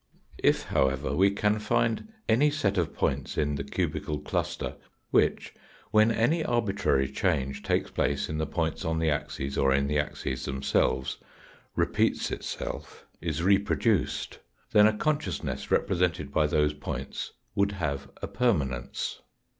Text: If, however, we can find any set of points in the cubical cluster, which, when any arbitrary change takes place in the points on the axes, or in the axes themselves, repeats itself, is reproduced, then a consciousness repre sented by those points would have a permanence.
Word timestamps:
If, 0.39 0.63
however, 0.63 1.13
we 1.15 1.29
can 1.29 1.59
find 1.59 2.11
any 2.27 2.49
set 2.49 2.79
of 2.79 2.95
points 2.95 3.37
in 3.37 3.53
the 3.53 3.63
cubical 3.63 4.17
cluster, 4.17 4.77
which, 5.11 5.53
when 5.91 6.09
any 6.11 6.43
arbitrary 6.43 7.07
change 7.07 7.61
takes 7.61 7.91
place 7.91 8.27
in 8.27 8.39
the 8.39 8.47
points 8.47 8.83
on 8.83 8.97
the 8.97 9.11
axes, 9.11 9.59
or 9.59 9.71
in 9.71 9.85
the 9.85 9.99
axes 9.99 10.45
themselves, 10.45 11.19
repeats 11.75 12.31
itself, 12.31 13.05
is 13.21 13.43
reproduced, 13.43 14.39
then 14.71 14.87
a 14.87 14.97
consciousness 14.97 15.67
repre 15.67 15.95
sented 15.97 16.31
by 16.31 16.47
those 16.47 16.73
points 16.73 17.33
would 17.53 17.73
have 17.73 18.09
a 18.23 18.27
permanence. 18.27 19.21